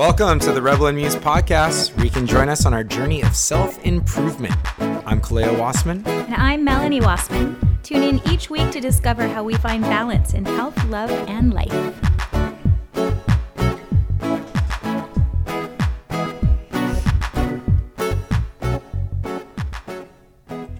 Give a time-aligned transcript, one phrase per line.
[0.00, 3.22] Welcome to the Rebel and Muse podcast, where you can join us on our journey
[3.22, 4.54] of self improvement.
[4.80, 6.06] I'm Kaleo Wassman.
[6.06, 7.54] And I'm Melanie Wassman.
[7.82, 11.70] Tune in each week to discover how we find balance in health, love, and life.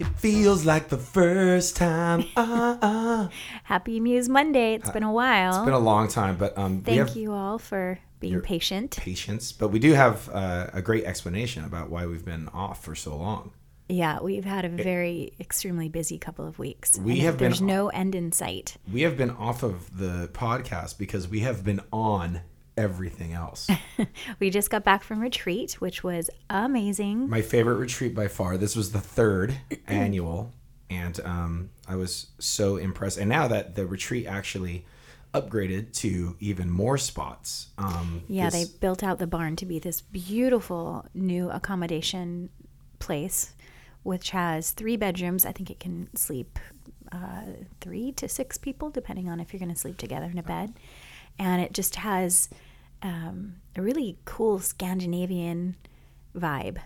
[0.00, 2.24] It feels like the first time.
[2.38, 3.28] Uh, uh.
[3.64, 4.72] Happy Muse Monday.
[4.76, 5.56] It's been a while.
[5.56, 8.44] It's been a long time, but um, we Thank have you all for being You're-
[8.46, 8.96] patient.
[8.96, 9.50] patience.
[9.52, 13.16] But we do have uh, a great explanation about why we've been off for so
[13.16, 13.52] long.
[13.88, 16.96] Yeah, we've had a very extremely busy couple of weeks.
[16.98, 18.76] We have been- There's no end in sight.
[18.92, 22.42] We have been off of the podcast because we have been on
[22.76, 23.68] everything else.
[24.38, 27.28] We just got back from retreat, which was amazing.
[27.28, 28.56] my favorite retreat by far.
[28.56, 29.54] This was the third
[29.88, 30.52] annual,
[30.88, 33.18] and um, I was so impressed.
[33.18, 34.84] And now that the retreat actually
[35.32, 39.78] upgraded to even more spots, um, Yeah, this- they built out the barn to be
[39.78, 42.50] this beautiful new accommodation
[42.98, 43.54] place,
[44.02, 45.44] which has three bedrooms.
[45.46, 46.58] I think it can sleep
[47.12, 47.42] uh,
[47.80, 50.72] three to six people, depending on if you're going to sleep together in a bed.
[51.40, 52.48] And it just has
[53.02, 55.74] um, a really cool Scandinavian
[56.36, 56.78] vibe.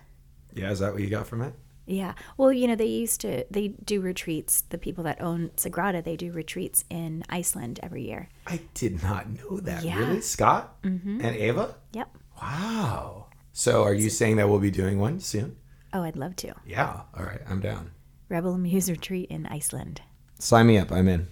[0.54, 1.52] yeah, is that what you got from it?
[1.86, 2.14] Yeah.
[2.36, 4.62] Well, you know, they used to, they do retreats.
[4.70, 8.28] The people that own Sagrada, they do retreats in Iceland every year.
[8.46, 9.84] I did not know that.
[9.84, 9.98] Yeah.
[9.98, 11.20] Really, Scott mm-hmm.
[11.22, 11.74] and Ava?
[11.92, 12.16] Yep.
[12.40, 13.26] Wow.
[13.52, 15.56] So, are you saying that we'll be doing one soon?
[15.92, 16.54] Oh, I'd love to.
[16.66, 17.02] Yeah.
[17.16, 17.92] All right, I'm down.
[18.28, 20.00] Rebel Muse retreat in Iceland.
[20.38, 20.90] Sign me up.
[20.90, 21.28] I'm in.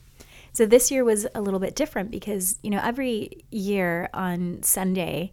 [0.53, 5.33] So this year was a little bit different because, you know, every year on Sunday,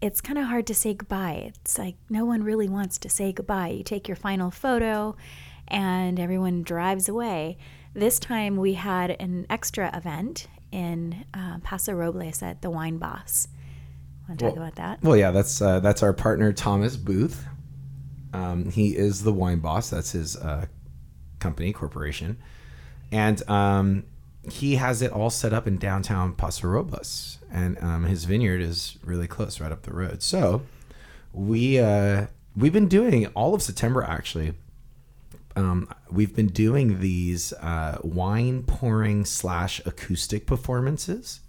[0.00, 1.52] it's kind of hard to say goodbye.
[1.54, 3.68] It's like no one really wants to say goodbye.
[3.68, 5.16] You take your final photo
[5.68, 7.56] and everyone drives away.
[7.94, 13.48] This time we had an extra event in uh, Paso Robles at the Wine Boss.
[14.28, 15.02] Want to talk about that?
[15.02, 17.46] Well, yeah, that's uh, that's our partner Thomas Booth.
[18.32, 19.88] Um, he is the wine boss.
[19.88, 20.66] That's his uh,
[21.38, 22.36] company corporation,
[23.12, 24.04] and um,
[24.50, 28.98] he has it all set up in downtown Paso Robles, and um, his vineyard is
[29.04, 30.22] really close, right up the road.
[30.22, 30.62] So
[31.32, 34.54] we uh, we've been doing all of September actually.
[35.54, 41.40] Um, we've been doing these uh, wine pouring slash acoustic performances.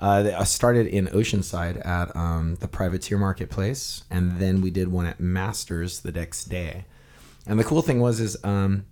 [0.00, 5.06] Uh, I started in Oceanside at um, the Privateer Marketplace, and then we did one
[5.06, 6.84] at Masters the next day.
[7.46, 8.86] And the cool thing was, is um,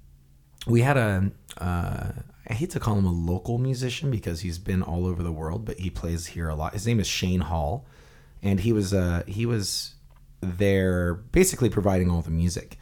[0.66, 2.12] we had a uh,
[2.49, 5.65] I hate to call him a local musician because he's been all over the world,
[5.65, 6.75] but he plays here a lot.
[6.75, 7.87] His name is Shane Hall,
[8.43, 9.94] and he was uh, he was
[10.41, 12.78] there basically providing all the music.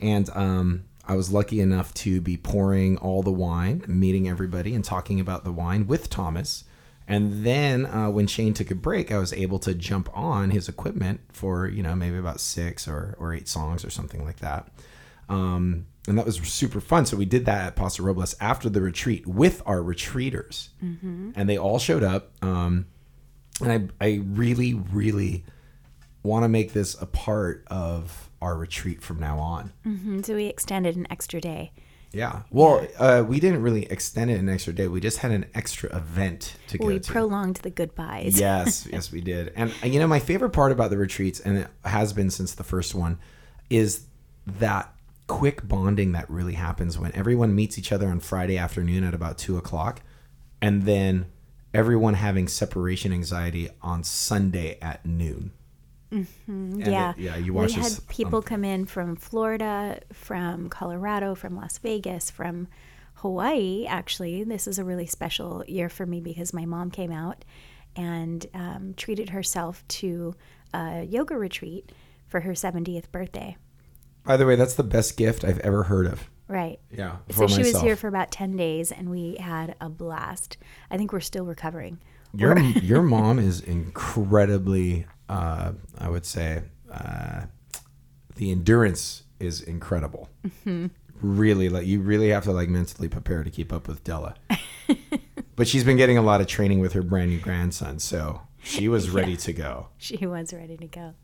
[0.00, 4.84] And um, I was lucky enough to be pouring all the wine, meeting everybody, and
[4.84, 6.64] talking about the wine with Thomas.
[7.08, 10.68] And then uh, when Shane took a break, I was able to jump on his
[10.68, 14.68] equipment for you know maybe about six or, or eight songs or something like that.
[15.28, 17.04] Um, and that was super fun.
[17.06, 21.58] So we did that at Paso Robles after the retreat with our retreaters, and they
[21.58, 22.30] all showed up.
[22.44, 22.86] Um,
[23.60, 25.44] and I, I really, really
[26.22, 29.72] want to make this a part of our retreat from now on.
[29.84, 31.72] Mhm, So we extended an extra day.
[32.12, 32.42] Yeah.
[32.50, 34.86] Well, uh, we didn't really extend it an extra day.
[34.88, 37.10] We just had an extra event to go We to.
[37.12, 38.38] prolonged the goodbyes.
[38.38, 39.52] yes, yes, we did.
[39.56, 42.64] And you know, my favorite part about the retreats, and it has been since the
[42.64, 43.18] first one,
[43.70, 44.06] is
[44.46, 44.92] that
[45.26, 49.38] quick bonding that really happens when everyone meets each other on Friday afternoon at about
[49.38, 50.00] two o'clock,
[50.62, 51.26] and then
[51.74, 55.52] everyone having separation anxiety on Sunday at noon.
[56.10, 57.36] And it- yeah, yeah.
[57.36, 57.96] You watch we this.
[57.96, 62.68] had people come in from Florida, from Colorado, from Las Vegas, from
[63.14, 63.84] Hawaii.
[63.86, 67.44] Actually, this is a really special year for me because my mom came out
[67.96, 70.34] and um, treated herself to
[70.72, 71.90] a yoga retreat
[72.28, 73.56] for her 70th birthday.
[74.26, 76.28] By the way, that's the best gift I've ever heard of.
[76.48, 76.78] Right.
[76.90, 77.16] Yeah.
[77.30, 80.56] So for she was here for about 10 days and we had a blast.
[80.90, 81.98] I think we're still recovering.
[82.34, 87.46] Your your mom is incredibly, uh, I would say, uh,
[88.36, 90.28] the endurance is incredible.
[90.46, 90.86] Mm-hmm.
[91.22, 94.34] Really, like you really have to like mentally prepare to keep up with Della.
[95.56, 98.88] but she's been getting a lot of training with her brand new grandson, so she
[98.88, 99.88] was ready to go.
[99.96, 101.14] She was ready to go.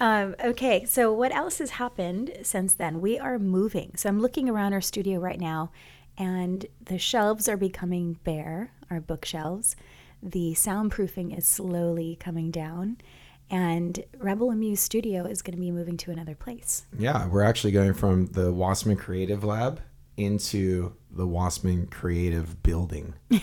[0.00, 3.00] Um, okay, so what else has happened since then?
[3.00, 3.92] We are moving.
[3.96, 5.70] So I'm looking around our studio right now,
[6.18, 9.74] and the shelves are becoming bare, our bookshelves.
[10.22, 12.98] The soundproofing is slowly coming down,
[13.50, 16.86] and Rebel Amuse Studio is going to be moving to another place.
[16.98, 19.80] Yeah, we're actually going from the Wassman Creative Lab
[20.16, 23.14] into the Wassman Creative Building.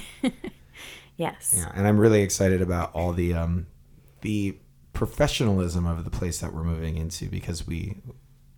[1.17, 1.53] Yes.
[1.55, 3.67] Yeah, and I'm really excited about all the um,
[4.21, 4.57] the
[4.93, 8.01] professionalism of the place that we're moving into because we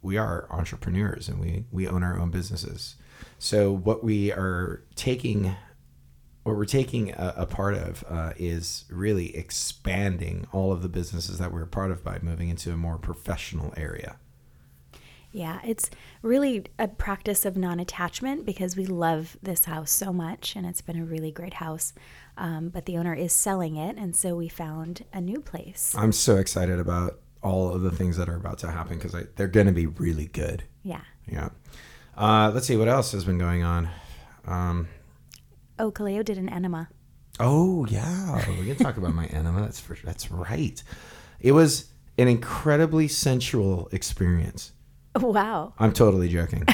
[0.02, 2.96] we are entrepreneurs and we we own our own businesses.
[3.40, 5.56] So what we are taking
[6.44, 11.40] what we're taking a, a part of uh, is really expanding all of the businesses
[11.40, 14.20] that we're a part of by moving into a more professional area.
[15.36, 15.90] Yeah, it's
[16.22, 20.82] really a practice of non attachment because we love this house so much and it's
[20.82, 21.94] been a really great house.
[22.38, 25.94] Um, but the owner is selling it, and so we found a new place.
[25.98, 29.48] I'm so excited about all of the things that are about to happen because they're
[29.48, 30.64] going to be really good.
[30.84, 31.02] Yeah.
[31.28, 31.50] Yeah.
[32.18, 33.90] Uh, let's see what else has been going on.
[34.46, 34.88] Um,
[35.78, 36.88] Oh, Kaleo did an enema.
[37.40, 39.62] Oh yeah, we can talk about my enema.
[39.62, 40.82] That's for that's right.
[41.42, 44.72] It was an incredibly sensual experience.
[45.22, 45.74] Wow.
[45.80, 46.66] I'm totally joking.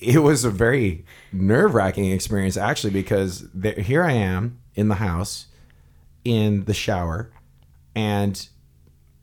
[0.00, 4.94] it was a very nerve wracking experience actually because there, here I am in the
[4.96, 5.46] house,
[6.24, 7.30] in the shower,
[7.94, 8.48] and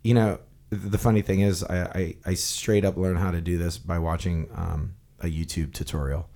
[0.04, 0.40] you know
[0.70, 3.98] the funny thing is I I, I straight up learned how to do this by
[4.00, 6.30] watching um, a YouTube tutorial.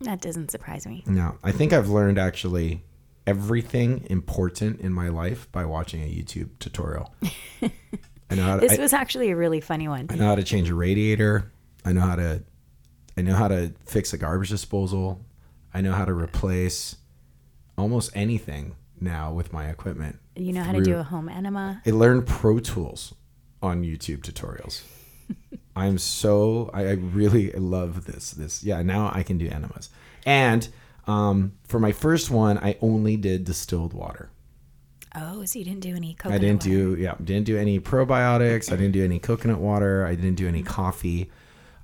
[0.00, 1.02] That doesn't surprise me.
[1.06, 2.84] No, I think I've learned actually
[3.26, 7.14] everything important in my life by watching a YouTube tutorial.
[8.32, 10.06] I know how to, This I, was actually a really funny one.
[10.08, 11.52] I know how to change a radiator.
[11.84, 12.42] I know how to
[13.16, 15.20] I know how to fix a garbage disposal.
[15.74, 16.96] I know how to replace
[17.76, 20.18] almost anything now with my equipment.
[20.34, 21.82] You know how to do a home enema.
[21.84, 23.14] I learned Pro Tools
[23.62, 24.82] on YouTube tutorials.
[25.76, 28.30] I'm so I, I really love this.
[28.30, 28.80] This yeah.
[28.80, 29.90] Now I can do enemas,
[30.24, 30.66] and
[31.06, 34.30] um, for my first one, I only did distilled water.
[35.14, 36.94] Oh, so you didn't do any coconut I didn't water.
[36.96, 37.14] do yeah.
[37.22, 38.72] Didn't do any probiotics.
[38.72, 40.06] I didn't do any coconut water.
[40.06, 41.30] I didn't do any coffee.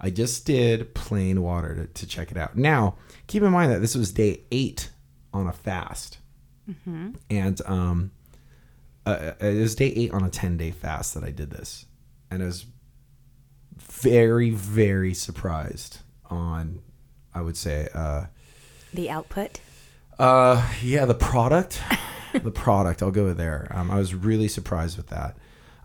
[0.00, 2.56] I just did plain water to, to check it out.
[2.56, 2.94] Now,
[3.26, 4.90] keep in mind that this was day eight
[5.34, 6.18] on a fast,
[7.30, 8.12] and um,
[9.04, 11.84] uh, it was day eight on a ten day fast that I did this,
[12.30, 12.64] and I was
[13.76, 15.98] very very surprised
[16.30, 16.80] on,
[17.34, 18.26] I would say, uh,
[18.94, 19.60] the output.
[20.18, 21.80] uh, yeah, the product,
[22.44, 23.02] the product.
[23.02, 23.68] I'll go there.
[23.70, 25.36] Um, I was really surprised with that,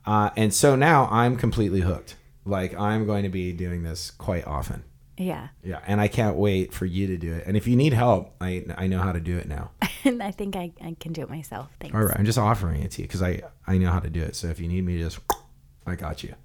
[0.06, 2.16] uh, and so now I'm completely hooked.
[2.46, 4.84] Like I'm going to be doing this quite often.
[5.18, 5.50] Yeah.
[5.64, 7.44] Yeah, and I can't wait for you to do it.
[7.46, 9.72] And if you need help, I I know how to do it now.
[10.06, 11.70] And I think I, I can do it myself.
[11.80, 11.96] Thanks.
[11.96, 14.22] All right, I'm just offering it to you because I I know how to do
[14.22, 14.36] it.
[14.36, 15.18] So if you need me, just
[15.88, 16.36] I got you.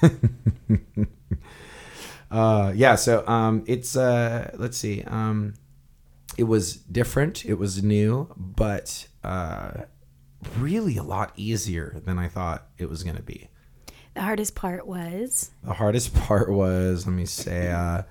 [2.30, 2.94] uh, yeah.
[2.94, 5.02] So um, it's uh, let's see.
[5.02, 5.54] Um,
[6.36, 7.44] it was different.
[7.44, 9.82] It was new, but uh,
[10.58, 13.48] really a lot easier than I thought it was going to be.
[14.14, 18.02] The hardest part was The hardest part was, let me say, uh,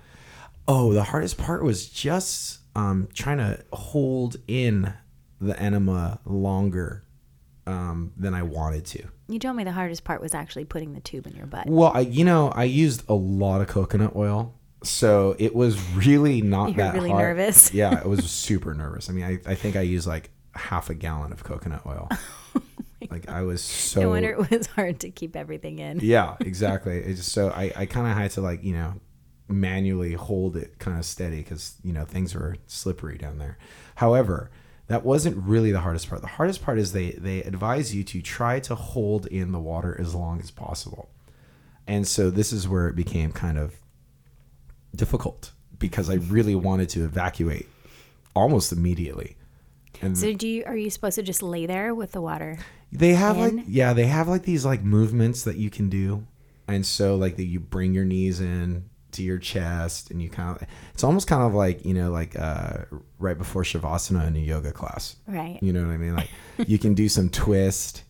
[0.67, 4.93] oh, the hardest part was just um, trying to hold in
[5.39, 7.05] the enema longer
[7.65, 9.03] um, than I wanted to.
[9.29, 11.67] you told me the hardest part was actually putting the tube in your butt.
[11.67, 14.53] Well, I, you know, I used a lot of coconut oil,
[14.83, 17.37] so it was really not You that really hard.
[17.37, 17.73] nervous.
[17.73, 19.09] yeah, I was super nervous.
[19.09, 22.09] I mean, I, I think I used like half a gallon of coconut oil.
[22.55, 22.61] Oh
[23.11, 25.99] like I was so no wonder it was hard to keep everything in.
[26.01, 26.97] yeah, exactly.
[26.99, 28.93] It's just so I, I kind of had to like you know
[29.49, 33.57] manually hold it kind of steady because you know things were slippery down there.
[33.95, 34.51] However,
[34.87, 36.21] that wasn't really the hardest part.
[36.21, 39.97] The hardest part is they they advise you to try to hold in the water
[39.99, 41.09] as long as possible,
[41.85, 43.75] and so this is where it became kind of
[44.95, 47.67] difficult because I really wanted to evacuate
[48.35, 49.35] almost immediately.
[50.01, 52.57] And So do you are you supposed to just lay there with the water?
[52.91, 53.57] they have in?
[53.57, 56.25] like yeah, they have like these like movements that you can do,
[56.67, 60.55] and so like that you bring your knees in to your chest, and you kind
[60.61, 62.85] of it's almost kind of like you know like uh,
[63.19, 65.15] right before shavasana in a yoga class.
[65.27, 65.59] Right.
[65.61, 66.15] You know what I mean?
[66.15, 66.29] Like
[66.67, 68.03] you can do some twist.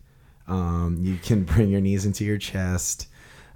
[0.47, 3.07] Um, you can bring your knees into your chest,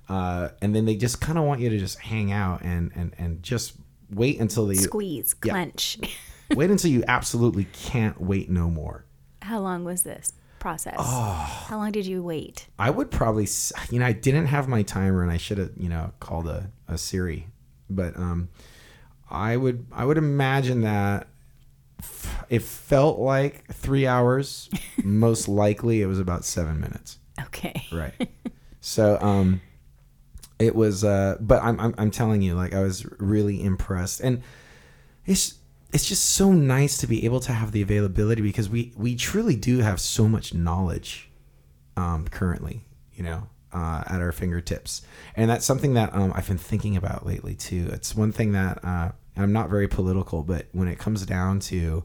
[0.10, 3.14] uh, and then they just kind of want you to just hang out and and
[3.18, 3.74] and just
[4.10, 5.52] wait until they Squeeze, Yeah.
[5.54, 5.98] clench.
[6.56, 9.06] wait until you absolutely can't wait no more.
[9.42, 10.96] How long was this process?
[10.98, 11.66] Oh.
[11.68, 12.68] How long did you wait?
[12.80, 13.48] I would probably,
[13.92, 16.72] you know, I didn't have my timer, and I should have, you know, called a,
[16.88, 17.48] a Siri.
[17.90, 18.50] But um,
[19.30, 21.28] I would, I would imagine that
[22.50, 24.70] it felt like three hours.
[25.04, 27.20] Most likely, it was about seven minutes.
[27.42, 27.84] Okay.
[27.92, 28.30] Right.
[28.82, 29.62] so, um,
[30.60, 34.42] it was, uh, but I'm, I'm, I'm telling you, like, I was really impressed, and
[35.26, 35.56] it's,
[35.94, 39.56] it's just so nice to be able to have the availability because we, we truly
[39.56, 41.30] do have so much knowledge
[41.96, 42.84] um, currently,
[43.14, 45.02] you know, uh, at our fingertips.
[45.36, 47.90] And that's something that um, I've been thinking about lately too.
[47.92, 52.04] It's one thing that uh, I'm not very political, but when it comes down to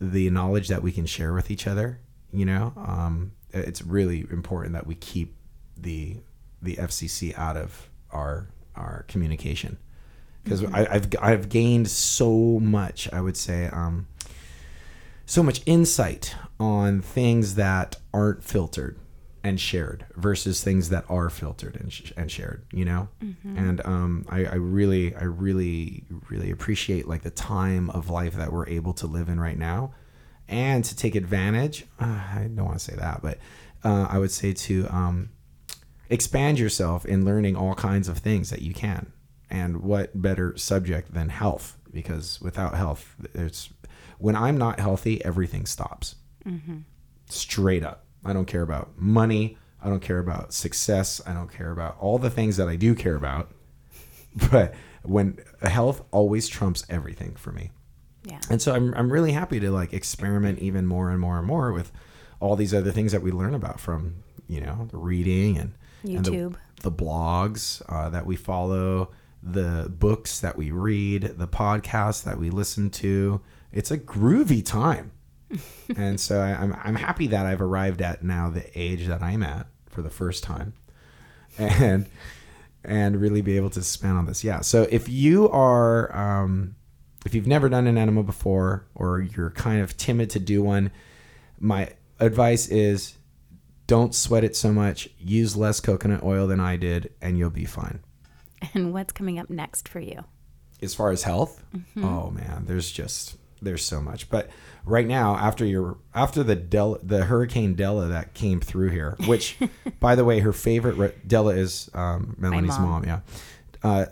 [0.00, 2.00] the knowledge that we can share with each other,
[2.32, 5.34] You know, um, it's really important that we keep
[5.76, 6.16] the
[6.62, 9.78] the FCC out of our our communication
[10.44, 10.74] because Mm-hmm.
[10.74, 13.08] I've I've gained so much.
[13.12, 14.06] I would say um,
[15.26, 18.98] so much insight on things that aren't filtered
[19.44, 23.08] and shared versus things that are filtered and, sh- and shared you know
[23.42, 28.52] and um, I, I really i really really appreciate like the time of life that
[28.52, 29.94] we're able to live in right now
[30.48, 33.38] and to take advantage uh, i don't want to say that but
[33.82, 35.30] uh, i would say to um,
[36.12, 39.12] expand yourself in learning all kinds of things that you can.
[39.50, 41.76] And what better subject than health?
[41.90, 43.70] Because without health it's
[44.18, 46.16] when i'm not healthy everything stops.
[46.46, 46.78] Mm-hmm.
[47.28, 48.04] Straight up.
[48.24, 49.58] I don't care about money.
[49.82, 51.20] I don't care about success.
[51.26, 53.50] I don't care about all the things that i do care about.
[54.50, 57.70] But when health always trumps everything for me.
[58.24, 58.38] Yeah.
[58.48, 61.72] and so I'm, I'm really happy to like experiment even more and more and more
[61.72, 61.90] with
[62.40, 66.30] all these other things that we learn about from you know reading and and the-
[66.30, 66.56] YouTube.
[66.82, 69.10] the, blogs uh, that we follow
[69.42, 73.40] the books that we read the podcasts that we listen to
[73.72, 75.10] it's a groovy time
[75.96, 79.42] and so I, I'm, I'm happy that i've arrived at now the age that i'm
[79.42, 80.74] at for the first time
[81.58, 82.06] and
[82.84, 84.42] and really be able to spend on this.
[84.42, 84.60] Yeah.
[84.60, 86.74] So if you are, um,
[87.24, 90.90] if you've never done an enema before, or you're kind of timid to do one,
[91.60, 93.16] my advice is
[93.86, 95.08] don't sweat it so much.
[95.18, 98.00] Use less coconut oil than I did, and you'll be fine.
[98.74, 100.24] And what's coming up next for you?
[100.80, 101.62] As far as health,
[101.96, 104.28] oh man, there's just there's so much.
[104.28, 104.50] But
[104.84, 109.58] right now, after your after the Del the Hurricane Della that came through here, which
[110.00, 112.90] by the way, her favorite re- Della is um, Melanie's mom.
[112.90, 113.04] mom.
[113.04, 113.20] Yeah,
[113.82, 114.06] uh,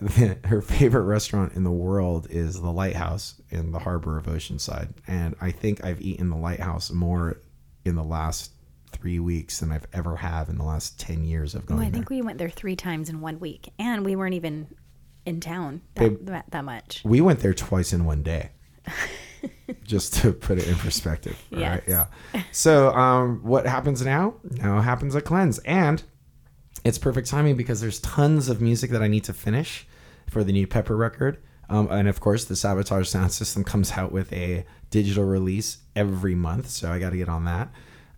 [0.45, 5.35] her favorite restaurant in the world is the Lighthouse in the harbor of Oceanside, and
[5.41, 7.41] I think I've eaten the Lighthouse more
[7.85, 8.53] in the last
[8.93, 11.93] three weeks than I've ever have in the last ten years of going I there.
[11.93, 14.69] think we went there three times in one week, and we weren't even
[15.27, 17.03] in town that, that, that much.
[17.05, 18.51] We went there twice in one day.
[19.85, 21.37] Just to put it in perspective.
[21.53, 21.83] all right?
[21.87, 22.09] Yes.
[22.35, 22.43] Yeah.
[22.53, 24.35] So um, what happens now?
[24.43, 25.59] Now happens a cleanse.
[25.61, 26.03] And
[26.85, 29.87] it's perfect timing because there's tons of music that I need to finish
[30.29, 31.39] for the new Pepper record.
[31.69, 36.35] Um, and of course, the Sabotage Sound System comes out with a digital release every
[36.35, 37.71] month, so I got to get on that.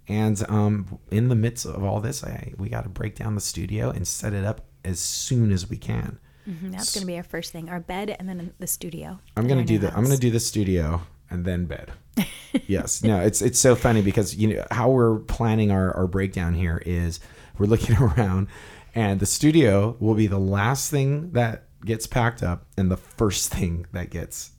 [0.09, 3.41] And um, in the midst of all this, I, we got to break down the
[3.41, 6.19] studio and set it up as soon as we can.
[6.49, 9.21] Mhm, That's going to be our first thing: our bed, and then the studio.
[9.37, 11.93] I'm gonna do new the I'm gonna do the studio and then bed.
[12.67, 13.03] yes.
[13.05, 16.83] No, it's it's so funny because you know how we're planning our, our breakdown here
[16.85, 17.21] is
[17.59, 18.49] we're looking around
[18.95, 23.53] and the studio will be the last thing that gets packed up and the first
[23.53, 24.51] thing that gets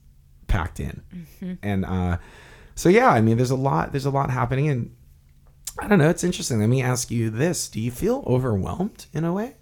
[0.48, 1.04] packed in.
[1.14, 1.54] Mm-hmm.
[1.62, 2.18] And uh
[2.76, 4.96] so yeah, I mean there's a lot there's a lot happening and
[5.80, 6.60] I don't know, it's interesting.
[6.60, 7.68] Let me ask you this.
[7.68, 9.56] Do you feel overwhelmed in a way?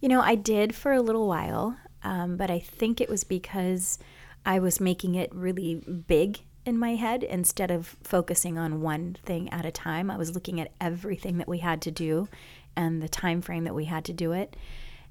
[0.00, 3.98] You know, I did for a little while, um, but I think it was because
[4.44, 9.48] I was making it really big in my head instead of focusing on one thing
[9.50, 10.10] at a time.
[10.10, 12.28] I was looking at everything that we had to do
[12.76, 14.56] and the time frame that we had to do it,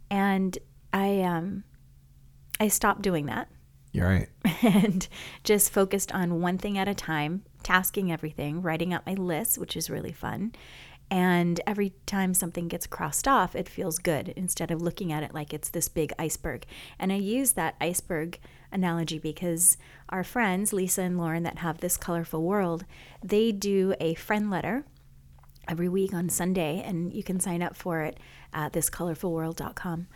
[0.10, 0.58] and
[0.94, 1.64] I um,
[2.60, 3.50] I stopped doing that
[3.98, 4.30] You're right.
[4.62, 5.08] and
[5.44, 9.76] just focused on one thing at a time, tasking everything, writing out my list, which
[9.76, 10.54] is really fun.
[11.10, 15.34] And every time something gets crossed off, it feels good instead of looking at it
[15.34, 16.68] like it's this big iceberg.
[17.00, 18.40] And I use that iceberg
[18.72, 19.78] analogy because
[20.10, 22.86] our friends, Lisa and Lauren, that have this colorful world,
[23.24, 24.86] they do a friend letter
[25.68, 28.20] every week on Sunday, and you can sign up for it
[28.54, 30.08] at thiscolorfulworld.com.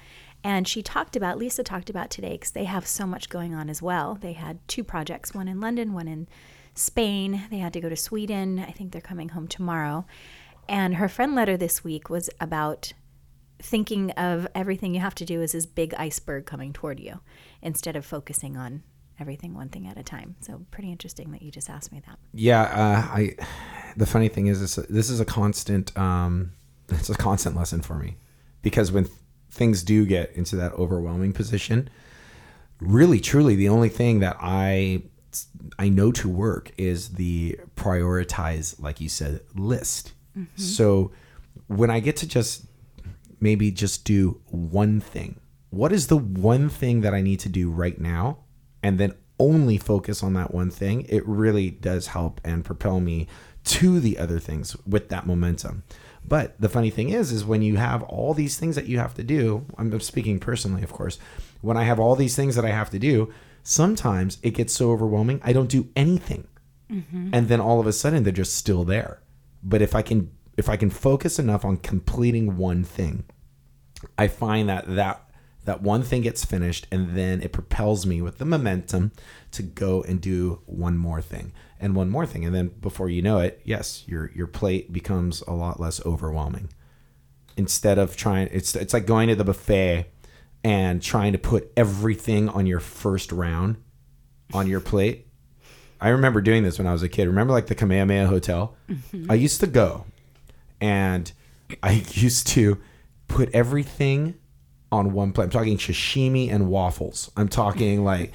[0.44, 3.70] And she talked about, Lisa talked about today, because they have so much going on
[3.70, 4.16] as well.
[4.20, 6.28] They had two projects, one in London, one in
[6.74, 7.44] Spain.
[7.52, 8.60] They had to go to Sweden.
[8.60, 10.06] I think they're coming home tomorrow.
[10.68, 12.94] And her friend letter this week was about
[13.62, 17.20] thinking of everything you have to do as this big iceberg coming toward you
[17.62, 18.82] instead of focusing on
[19.20, 20.36] everything one thing at a time.
[20.42, 22.18] So pretty interesting that you just asked me that.
[22.34, 23.36] Yeah, uh, I.
[23.98, 25.96] The funny thing is, this, this is a constant.
[25.98, 26.54] Um,
[26.90, 28.18] it's a constant lesson for me,
[28.62, 29.08] because when
[29.52, 31.90] things do get into that overwhelming position,
[32.80, 35.04] really, truly, the only thing that I
[35.80, 40.14] I know to work is the prioritize, like you said, list.
[40.38, 40.62] Mm-hmm.
[40.62, 41.12] So
[41.68, 42.66] when I get to just
[43.40, 45.40] maybe just do one thing,
[45.70, 48.40] what is the one thing that I need to do right now?
[48.84, 51.06] And then only focus on that one thing.
[51.08, 53.28] It really does help and propel me
[53.64, 55.84] to the other things with that momentum.
[56.28, 59.14] But the funny thing is, is when you have all these things that you have
[59.16, 61.18] to do, I'm speaking personally, of course,
[61.62, 64.92] when I have all these things that I have to do, sometimes it gets so
[64.92, 66.48] overwhelming, I don't do anything.
[66.92, 67.30] Mm-hmm.
[67.32, 69.22] and then all of a sudden they're just still there.
[69.64, 73.24] But if I can if I can focus enough on completing one thing,
[74.18, 75.24] I find that that
[75.64, 79.14] that one thing gets finished and then it propels me with the momentum
[79.52, 83.22] to go and do one more thing and one more thing and then before you
[83.22, 86.70] know it yes your your plate becomes a lot less overwhelming
[87.58, 90.06] instead of trying it's it's like going to the buffet
[90.64, 93.76] and trying to put everything on your first round
[94.54, 95.28] on your plate
[96.02, 97.28] I remember doing this when I was a kid.
[97.28, 98.76] Remember like the Kamehameha Hotel?
[98.90, 99.32] Mm-hmm.
[99.32, 100.06] I used to go
[100.82, 101.32] and
[101.84, 102.80] I used to
[103.28, 104.34] put everything
[104.92, 105.46] on one plate.
[105.46, 107.32] I'm talking sashimi and waffles.
[107.38, 108.34] I'm talking like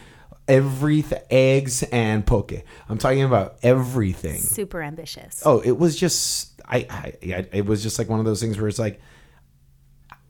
[0.49, 2.53] every eggs and poke.
[2.89, 4.41] I'm talking about everything.
[4.41, 5.43] Super ambitious.
[5.45, 8.59] Oh, it was just I, I, I it was just like one of those things
[8.59, 9.01] where it's like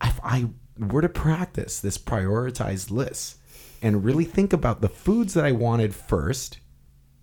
[0.03, 3.39] if I were to practice this prioritized list
[3.83, 6.59] and really think about the foods that I wanted first,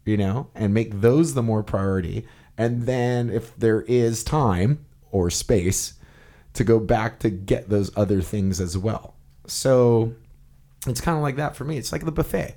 [0.06, 5.30] you know, and make those the more priority, and then if there is time or
[5.30, 5.94] space
[6.54, 9.16] to go back to get those other things as well.
[9.48, 10.14] So
[10.88, 11.78] it's kind of like that for me.
[11.78, 12.56] It's like the buffet.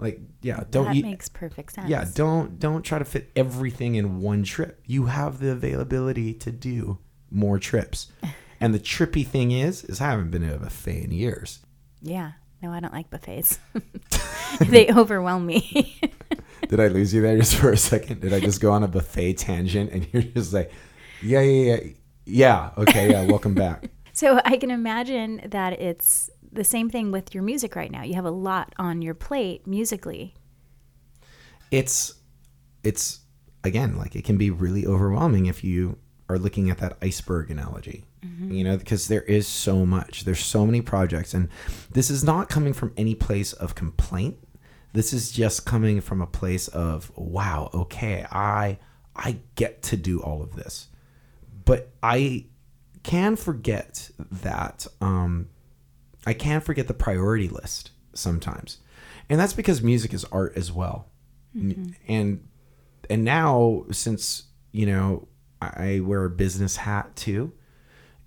[0.00, 1.88] Like, yeah, don't that eat makes perfect sense.
[1.88, 4.80] yeah, don't don't try to fit everything in one trip.
[4.86, 6.98] You have the availability to do
[7.30, 8.08] more trips.
[8.62, 11.60] And the trippy thing is, is I haven't been to a buffet in years.
[12.02, 12.32] Yeah.
[12.62, 13.58] No, I don't like buffets.
[14.60, 15.98] they overwhelm me.
[16.68, 18.20] Did I lose you there just for a second?
[18.20, 20.70] Did I just go on a buffet tangent and you're just like,
[21.22, 21.90] yeah, yeah, yeah,
[22.26, 23.90] yeah, okay, yeah, welcome back.
[24.12, 28.02] so I can imagine that it's the same thing with your music right now.
[28.02, 30.34] You have a lot on your plate musically.
[31.70, 32.14] It's
[32.82, 33.20] it's
[33.62, 38.04] again like it can be really overwhelming if you are looking at that iceberg analogy.
[38.52, 40.24] You know, because there is so much.
[40.24, 41.48] There's so many projects and
[41.90, 44.36] this is not coming from any place of complaint.
[44.92, 48.78] This is just coming from a place of wow, okay, I
[49.14, 50.88] I get to do all of this.
[51.64, 52.46] But I
[53.02, 55.48] can forget that um
[56.26, 58.78] I can't forget the priority list sometimes.
[59.28, 61.08] And that's because music is art as well.
[62.08, 62.48] And
[63.08, 65.28] and now since, you know,
[65.60, 67.52] I wear a business hat too,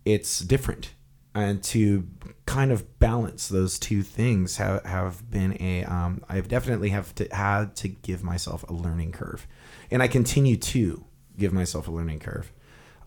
[0.06, 0.94] it's different.
[1.36, 2.08] And to
[2.46, 7.28] kind of balance those two things have, have been a um, I've definitely have to
[7.32, 9.48] had to give myself a learning curve.
[9.90, 11.06] And I continue to
[11.38, 12.52] give myself a learning curve.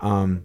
[0.01, 0.44] Um,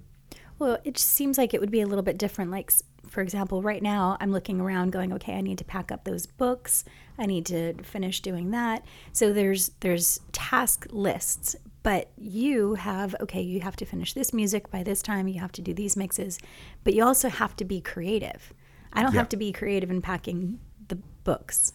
[0.59, 2.51] Well, it just seems like it would be a little bit different.
[2.51, 2.71] Like,
[3.11, 6.25] for example, right now I'm looking around going, okay, I need to pack up those
[6.25, 6.83] books.
[7.19, 8.83] I need to finish doing that.
[9.11, 14.71] So there's there's task lists, but you have okay, you have to finish this music
[14.71, 15.27] by this time.
[15.27, 16.39] You have to do these mixes,
[16.83, 18.53] but you also have to be creative.
[18.93, 19.19] I don't Yeah.
[19.19, 21.73] have to be creative in packing the books.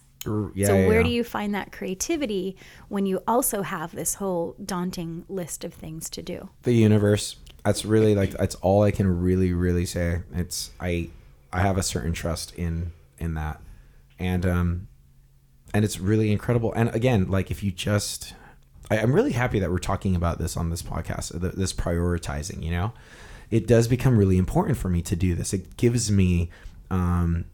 [0.55, 2.57] yeah, so yeah, where do you find that creativity
[2.89, 6.49] when you also have this whole daunting list of things to do?
[6.63, 11.09] the universe that's really like that's all i can really really say it's i
[11.51, 13.61] i have a certain trust in in that.
[14.19, 14.87] And um
[15.73, 16.73] and it's really incredible.
[16.75, 18.33] And again like if you just
[18.89, 22.71] I, i'm really happy that we're talking about this on this podcast this prioritizing you
[22.71, 22.93] know?
[23.49, 25.53] It does become really important for me to do this.
[25.53, 26.49] It gives me
[26.89, 27.45] um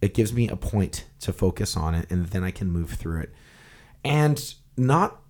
[0.00, 3.20] it gives me a point to focus on it and then i can move through
[3.20, 3.32] it.
[4.04, 5.20] And not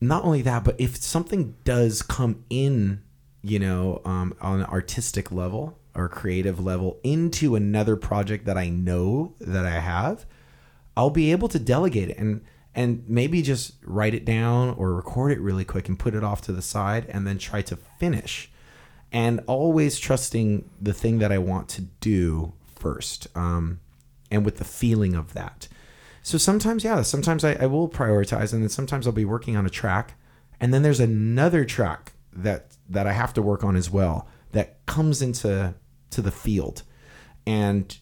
[0.00, 3.02] not only that but if something does come in
[3.42, 8.68] you know um, on an artistic level or creative level into another project that i
[8.68, 10.26] know that i have
[10.96, 12.42] i'll be able to delegate it and
[12.74, 16.40] and maybe just write it down or record it really quick and put it off
[16.42, 18.50] to the side and then try to finish.
[19.12, 23.80] And always trusting the thing that i want to do first um,
[24.30, 25.66] and with the feeling of that.
[26.22, 29.66] So sometimes, yeah, sometimes I, I will prioritize, and then sometimes I'll be working on
[29.66, 30.14] a track,
[30.60, 34.84] and then there's another track that that I have to work on as well that
[34.86, 35.74] comes into
[36.10, 36.82] to the field,
[37.46, 37.98] and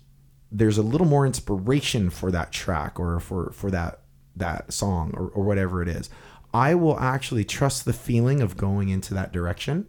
[0.51, 4.01] there's a little more inspiration for that track or for for that
[4.37, 6.09] that song or, or whatever it is.
[6.55, 9.87] I will actually trust the feeling of going into that direction,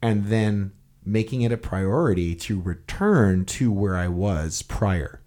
[0.00, 0.72] and then
[1.04, 5.22] making it a priority to return to where I was prior.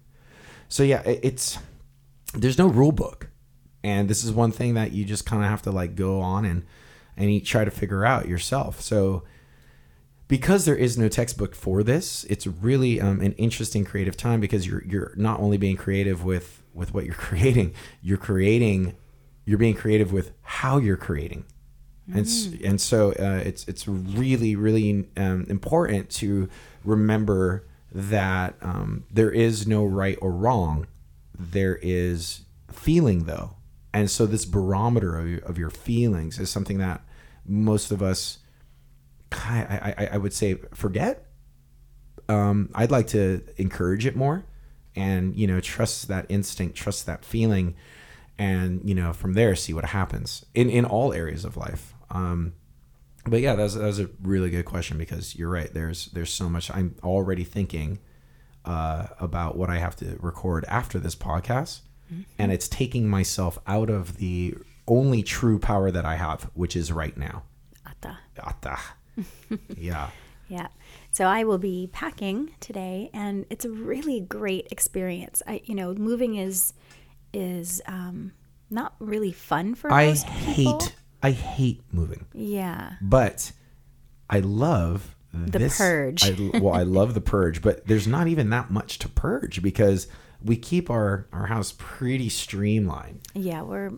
[0.68, 1.58] So yeah, it, it's
[2.34, 3.28] there's no rule book
[3.84, 6.44] and this is one thing that you just kind of have to like go on
[6.44, 6.64] and
[7.16, 9.22] and you try to figure out yourself so
[10.32, 14.66] because there is no textbook for this it's really um, an interesting creative time because
[14.66, 18.94] you're you're not only being creative with with what you're creating you're creating
[19.44, 21.44] you're being creative with how you're creating.
[22.12, 26.48] And s and so uh, it's it's really really um, important to
[26.84, 30.86] remember that um, there is no right or wrong.
[31.38, 33.56] There is feeling though.
[33.94, 37.02] And so this barometer of of your feelings is something that
[37.46, 38.38] most of us,
[39.32, 41.26] I, I, I would say, forget.
[42.28, 44.44] Um, I'd like to encourage it more,
[44.94, 47.74] and you know, trust that instinct, trust that feeling,
[48.38, 51.94] and you know, from there, see what happens in in all areas of life.
[52.10, 52.54] Um,
[53.26, 55.72] but yeah, that was, that was a really good question because you're right.
[55.72, 56.70] There's there's so much.
[56.70, 57.98] I'm already thinking
[58.64, 61.80] uh, about what I have to record after this podcast,
[62.38, 64.54] and it's taking myself out of the
[64.86, 67.44] only true power that I have, which is right now.
[67.86, 68.18] Ata.
[68.42, 68.78] Ata.
[69.76, 70.10] yeah.
[70.48, 70.68] Yeah.
[71.12, 75.42] So I will be packing today and it's a really great experience.
[75.46, 76.72] I you know, moving is
[77.32, 78.32] is um
[78.70, 80.80] not really fun for I most people.
[80.80, 82.94] hate I hate moving, Yeah.
[83.00, 83.52] but
[84.28, 86.24] I love The this- purge.
[86.24, 90.08] I, well, I love the purge, but there's not even that much to purge because
[90.42, 93.20] we keep our our house pretty streamlined.
[93.34, 93.92] Yeah, we're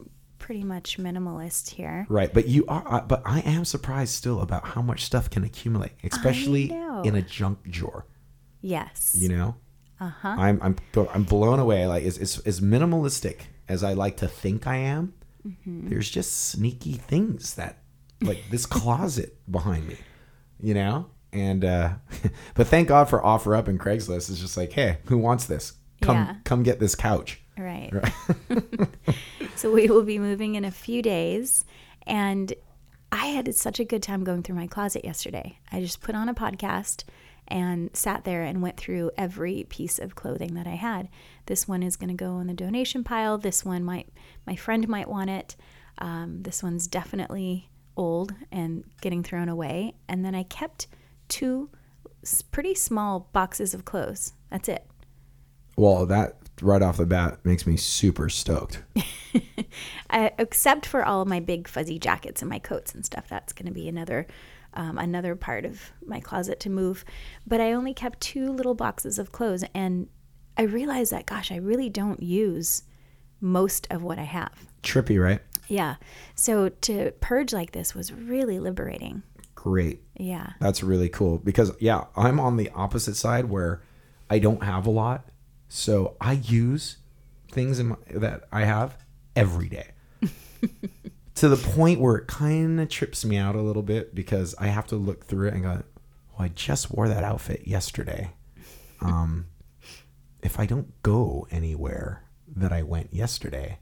[0.45, 2.05] pretty much minimalist here.
[2.11, 2.85] Right, but you are.
[2.87, 6.71] uh, But I am surprised still about how much stuff can accumulate, especially
[7.05, 8.07] in a junk drawer.
[8.61, 9.15] Yes.
[9.19, 9.57] You know,
[10.01, 10.29] Uh-huh.
[10.47, 10.77] I'm I'm
[11.15, 11.87] I'm blown away.
[11.87, 13.37] Like as as, as minimalistic
[13.69, 15.15] as I like to think I am,
[15.47, 15.89] Mm-hmm.
[15.91, 17.73] there's just sneaky things that
[18.23, 19.97] like this closet behind me.
[20.61, 21.95] You know, and uh
[22.55, 24.31] but thank God for OfferUp and Craigslist.
[24.31, 25.73] It's just like, hey, who wants this?
[26.03, 26.35] Come Yeah.
[26.45, 27.41] come get this couch.
[27.57, 27.93] Right.
[29.57, 31.65] so we will be moving in a few days.
[32.07, 32.53] And
[33.13, 35.59] I had such a good time going through my closet yesterday.
[35.71, 37.05] I just put on a podcast
[37.47, 41.09] and sat there and went through every piece of clothing that I had.
[41.47, 43.39] This one is going to go in the donation pile.
[43.39, 44.09] This one might,
[44.47, 45.57] my friend might want it.
[45.99, 49.95] Um, this one's definitely old and getting thrown away.
[50.09, 50.89] And then I kept
[51.29, 51.71] two
[52.51, 54.33] pretty small boxes of clothes.
[54.51, 54.87] That's it.
[55.77, 58.83] Well, that right off the bat makes me super stoked.
[60.11, 63.29] uh, except for all of my big fuzzy jackets and my coats and stuff.
[63.29, 64.27] That's going to be another
[64.75, 67.05] um, another part of my closet to move.
[67.47, 70.09] But I only kept two little boxes of clothes, and
[70.57, 72.83] I realized that gosh, I really don't use
[73.41, 74.67] most of what I have.
[74.83, 75.41] Trippy, right?
[75.69, 75.97] Yeah.
[76.35, 79.23] So to purge like this was really liberating.
[79.55, 80.03] Great.
[80.17, 80.53] Yeah.
[80.61, 83.83] That's really cool because yeah, I'm on the opposite side where
[84.29, 85.29] I don't have a lot,
[85.75, 86.99] so I use
[87.51, 88.97] things in my, that I have
[89.35, 89.89] every day.
[91.35, 94.69] to the point where it kind of trips me out a little bit because I
[94.69, 95.71] have to look through it and go,
[96.31, 98.31] "Well, I just wore that outfit yesterday.
[99.01, 99.47] Um,
[100.45, 102.23] if I don't go anywhere
[102.55, 103.79] that I went yesterday,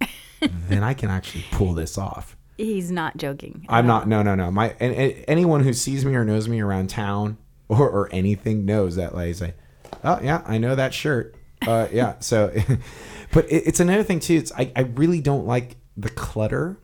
[0.40, 3.64] then I can actually pull this off." He's not joking.
[3.68, 4.08] I'm not.
[4.08, 4.50] No, no, no.
[4.50, 8.64] My and, and anyone who sees me or knows me around town or, or anything
[8.64, 9.14] knows that.
[9.14, 9.54] Like, say,
[10.02, 11.34] oh yeah, I know that shirt.
[11.66, 12.14] Uh, yeah.
[12.20, 12.52] So,
[13.32, 14.34] but it, it's another thing too.
[14.34, 16.78] It's I, I really don't like the clutter,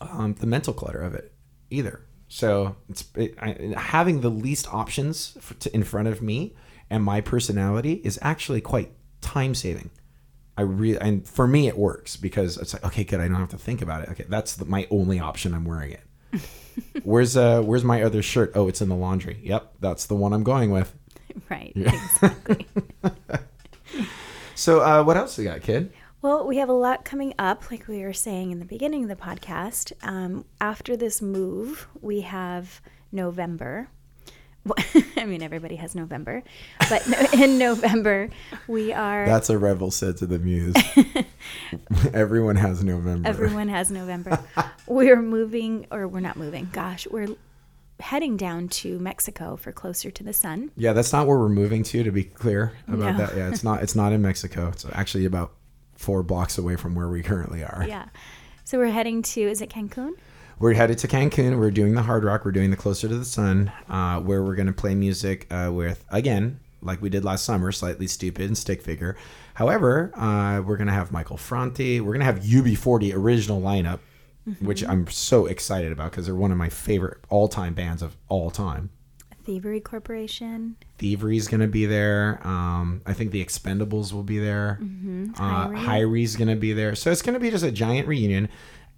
[0.00, 1.32] um, the mental clutter of it
[1.70, 2.00] either.
[2.28, 6.54] So it's it, I, having the least options for, to, in front of me
[6.90, 9.90] and my personality is actually quite time saving.
[10.56, 13.20] I really and for me it works because it's like okay, good.
[13.20, 14.10] I don't have to think about it.
[14.10, 15.54] Okay, that's the, my only option.
[15.54, 16.40] I'm wearing it.
[17.04, 18.52] where's uh Where's my other shirt?
[18.54, 19.40] Oh, it's in the laundry.
[19.42, 20.94] Yep, that's the one I'm going with.
[21.50, 21.72] Right.
[21.76, 22.66] Exactly.
[24.56, 25.92] So uh, what else we got, kid?
[26.22, 29.08] Well, we have a lot coming up, like we were saying in the beginning of
[29.08, 29.92] the podcast.
[30.02, 32.80] Um, after this move, we have
[33.12, 33.88] November.
[34.66, 34.82] Well,
[35.18, 36.42] I mean, everybody has November,
[36.88, 38.30] but in November,
[38.66, 39.26] we are.
[39.26, 40.74] That's a rebel said to the muse.
[42.14, 43.28] Everyone has November.
[43.28, 44.38] everyone has November.
[44.86, 46.70] we're moving, or we're not moving.
[46.72, 47.28] Gosh, we're
[48.00, 50.70] heading down to Mexico for closer to the sun.
[50.76, 52.02] Yeah, that's not where we're moving to.
[52.02, 53.26] To be clear about No.
[53.26, 53.82] that, yeah, it's not.
[53.82, 54.68] It's not in Mexico.
[54.68, 55.52] It's actually about
[55.96, 57.84] four blocks away from where we currently are.
[57.88, 58.06] Yeah.
[58.64, 60.12] So we're heading to, is it Cancun?
[60.58, 61.58] We're headed to Cancun.
[61.58, 62.44] We're doing the Hard Rock.
[62.44, 65.70] We're doing the Closer to the Sun, uh, where we're going to play music uh,
[65.72, 69.16] with again, like we did last summer, Slightly Stoopid and stick figure.
[69.54, 72.00] However, uh, we're going to have Michael Franti.
[72.00, 73.98] We're going to have UB40 original lineup,
[74.60, 78.50] which I'm so excited about because they're one of my favorite all-time bands of all
[78.50, 78.90] time.
[79.44, 80.76] Thievery Corporation.
[80.98, 82.40] Thievery's going to be there.
[82.46, 84.80] Um, I think the Expendables will be there.
[85.38, 85.78] Uh, HIRIE.
[85.78, 86.94] HIRIE's going to be there.
[86.94, 88.48] So it's going to be just a giant reunion.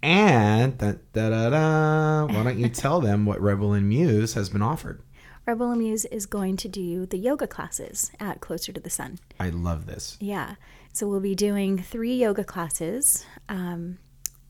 [0.01, 4.47] And da, da, da, da, why don't you tell them what Rebel and Muse has
[4.49, 5.01] been offered?
[5.45, 9.19] Rebel and Muse is going to do the yoga classes at Closer to the Sun.
[9.39, 10.17] I love this.
[10.19, 10.55] Yeah.
[10.93, 13.97] So we'll be doing three yoga classes um,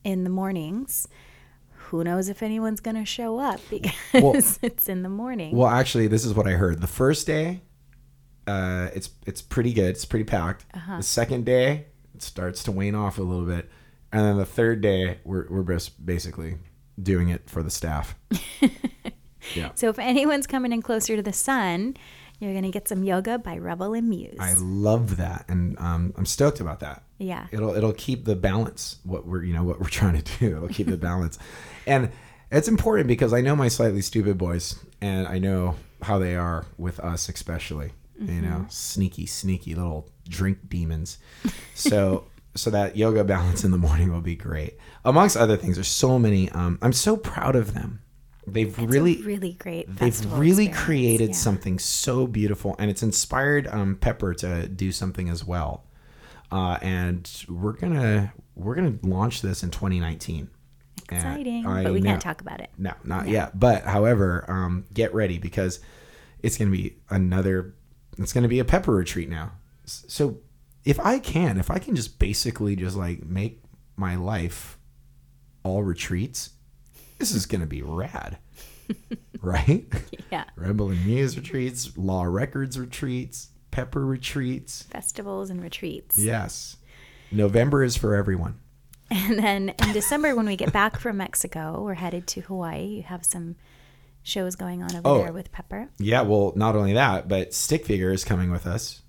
[0.04, 1.08] in the mornings.
[1.88, 5.56] Who knows if anyone's going to show up because it's in the morning.
[5.56, 6.80] Well, actually, this is what I heard.
[6.80, 7.62] The first day,
[8.46, 9.90] uh, it's it's pretty good.
[9.90, 10.66] It's pretty packed.
[10.96, 13.70] The second day, it starts to wane off a little bit,
[14.12, 16.56] and then the third day we're we're just basically
[17.02, 18.16] doing it for the staff.
[19.54, 19.70] yeah.
[19.74, 21.96] So if anyone's coming in closer to the sun,
[22.38, 24.36] you're gonna get some yoga by Rebel and Muse.
[24.38, 27.02] I love that, and um, I'm stoked about that.
[27.18, 27.46] yeah.
[27.50, 28.96] It'll it'll keep the balance.
[29.04, 30.56] What we're you know what we're trying to do.
[30.56, 31.38] It'll keep the balance,
[31.86, 32.10] and
[32.50, 36.66] it's important because I know my Slightly Stoopid boys, and I know how they are
[36.76, 37.92] with us, especially.
[38.20, 41.18] You know, sneaky, sneaky little drink demons.
[41.74, 42.24] So
[42.56, 44.76] so that yoga balance in the morning will be great.
[45.04, 46.50] Amongst other things, there's so many.
[46.50, 48.00] Um, I'm so proud of them.
[48.52, 49.94] They've It's really really great.
[49.96, 51.34] they've really experience, created yeah.
[51.36, 55.84] something so beautiful and it's inspired um, pepper to do something as well
[56.50, 60.48] uh, and we're gonna we're gonna launch this in 2019
[61.10, 62.70] Exciting, I but we know- can't talk about it.
[62.76, 65.80] no not yet but however um, get ready because
[66.42, 67.74] it's gonna be another
[68.18, 69.52] it's gonna be a pepper retreat now
[69.84, 70.38] so
[70.84, 73.62] if i can if i can just basically just like make
[73.96, 74.78] my life
[75.64, 76.50] all retreats
[77.18, 78.38] this is gonna be rad
[79.40, 79.86] right
[80.30, 80.44] Yeah.
[80.56, 84.82] Rebel and Muse retreats, Law Records retreats, Pepper retreats.
[84.84, 86.18] Festivals and retreats.
[86.18, 86.76] Yes.
[87.32, 88.58] November is for everyone.
[89.10, 92.84] And then in December, when we get back from Mexico, we're headed to Hawaii.
[92.96, 93.56] You have some
[94.22, 95.18] shows going on over Oh.
[95.22, 95.88] there with Pepper.
[95.98, 99.00] Yeah, well, not only that, but Stick Figure is coming with us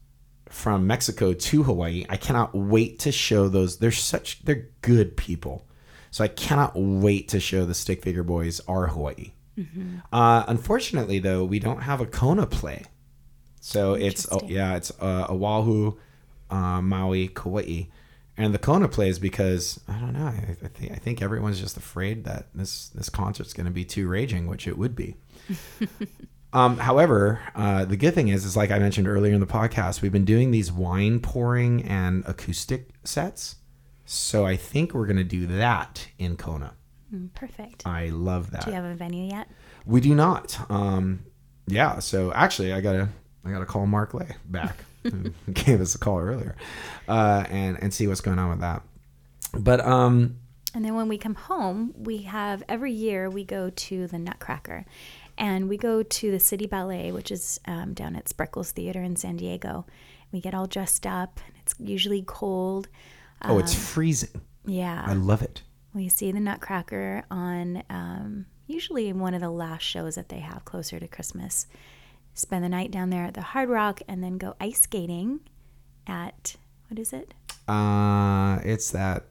[0.48, 2.06] from Mexico to Hawaii.
[2.08, 3.80] I cannot wait to show those.
[3.80, 5.65] They're such they're good people.
[6.12, 9.34] So I cannot wait to show the Stick Figure Boys our Hawaii.
[10.13, 12.86] Uh, unfortunately, though, we don't have a Kona play.
[13.60, 15.98] So it's oh, yeah, it's uh, Oahu,
[16.50, 17.88] uh, Maui, Kauai,
[18.38, 20.28] and the Kona plays because I don't know.
[20.28, 23.84] I, I think I think everyone's just afraid that this this concert's going to be
[23.84, 25.17] too raging, which it would be.
[26.52, 30.02] Um, however, uh, the good thing is, is like I mentioned earlier in the podcast,
[30.02, 33.58] we've been doing these wine pouring and acoustic sets.
[34.12, 36.74] So I think we're going to do that in Kona.
[37.13, 37.86] Mm, perfect.
[37.86, 38.65] I love that.
[38.65, 39.48] Do you have a venue yet?
[39.86, 40.60] We do not.
[40.72, 41.19] Um,
[41.67, 42.00] yeah.
[42.00, 43.10] So actually, I gotta
[43.45, 46.56] I gotta call Mark Lay back, who gave us a call earlier,
[47.08, 48.82] uh, and and see what's going on with that.
[49.54, 50.38] But um,
[50.74, 54.86] And then when we come home, we have every year we go to the Nutcracker,
[55.38, 59.15] and we go to the City Ballet, which is um, down at Spreckels Theater in
[59.15, 59.86] San Diego.
[60.32, 61.39] We get all dressed up.
[61.45, 62.88] and It's usually cold.
[63.45, 64.41] Oh, it's freezing.
[64.65, 65.04] Yeah.
[65.06, 65.62] I love it.
[65.93, 70.65] We see the Nutcracker on um, usually one of the last shows that they have
[70.65, 71.67] closer to Christmas.
[72.36, 75.39] Spend the night down there at the Hard Rock and then go ice skating
[76.08, 76.56] at,
[76.88, 77.34] what is it?
[77.67, 79.25] Uh, it's that.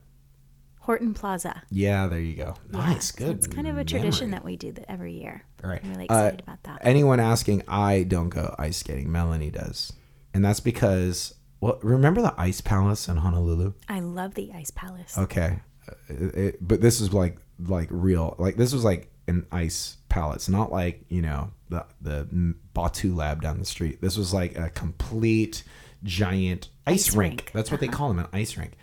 [0.81, 1.61] Horton Plaza.
[1.69, 2.55] Yeah, there you go.
[2.71, 3.37] Nice, So good.
[3.37, 4.39] it's kind of a tradition memory.
[4.39, 5.43] that we do that every year.
[5.63, 5.79] All right.
[5.83, 6.79] I'm really Uh, excited about that.
[6.81, 9.11] Anyone asking, I don't go ice skating.
[9.11, 9.93] Melanie does,
[10.33, 13.73] and that's because well, remember the Ice Palace in Honolulu?
[13.87, 15.17] I love the Ice Palace.
[15.17, 18.35] Okay, Uh, it, it- but this is like like real.
[18.37, 23.41] Like this was like an ice palace, not like you know the the Batu Lab
[23.41, 24.01] down the street.
[24.01, 25.63] This was like a complete
[26.03, 27.31] giant ice, Ice rink.
[27.41, 27.51] rink.
[27.53, 28.73] That's what they call them, an ice rink.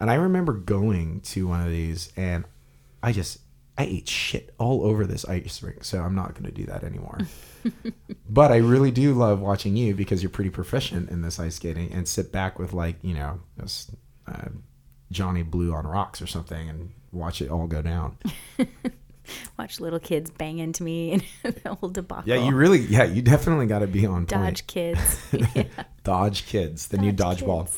[0.00, 2.44] And I remember going to one of these, and
[3.02, 3.38] I just
[3.78, 5.84] I ate shit all over this ice rink.
[5.84, 7.18] So I'm not going to do that anymore.
[8.28, 11.92] but I really do love watching you because you're pretty proficient in this ice skating,
[11.92, 13.90] and sit back with like you know this,
[14.26, 14.48] uh,
[15.12, 18.18] Johnny Blue on rocks or something, and watch it all go down.
[19.58, 21.22] Watch little kids bang into me and
[21.62, 22.24] the whole debacle.
[22.26, 24.28] Yeah, you really, yeah, you definitely got to be on point.
[24.28, 25.20] Dodge kids.
[25.54, 25.64] yeah.
[26.02, 27.68] Dodge Kids, the new dodgeball.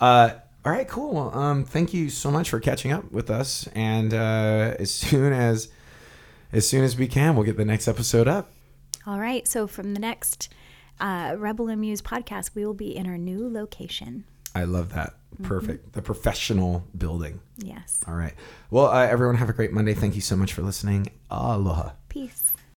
[0.00, 0.34] Uh,
[0.64, 1.14] all right, cool.
[1.14, 5.32] Well, um, thank you so much for catching up with us, and uh, as soon
[5.32, 5.68] as
[6.52, 8.50] as soon as we can, we'll get the next episode up.
[9.06, 9.48] All right.
[9.48, 10.52] So from the next
[11.00, 14.24] uh, Rebel and Muse podcast, we will be in our new location.
[14.54, 15.14] I love that.
[15.42, 15.94] Perfect.
[15.94, 17.40] The professional building.
[17.56, 18.04] Yes.
[18.06, 18.34] All right.
[18.70, 19.94] Well, uh, everyone, have a great Monday.
[19.94, 21.08] Thank you so much for listening.
[21.30, 21.92] Aloha.
[22.10, 22.41] Peace.